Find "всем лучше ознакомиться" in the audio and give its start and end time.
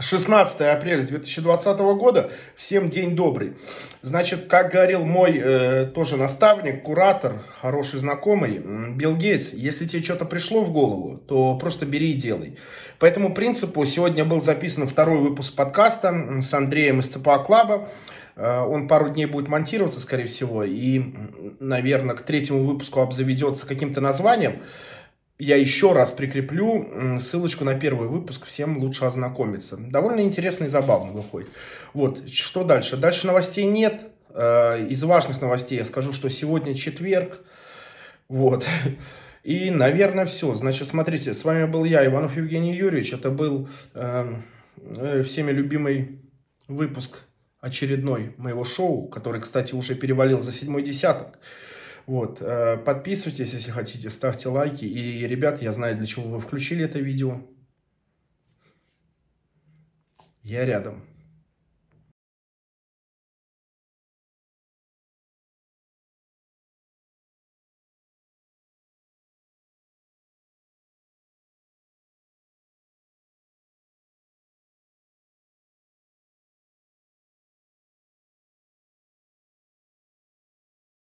28.44-29.76